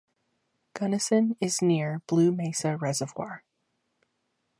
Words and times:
Gunnison 0.73 1.37
is 1.39 1.61
near 1.61 2.01
Blue 2.07 2.31
Mesa 2.31 2.75
Reservoir. 2.75 3.43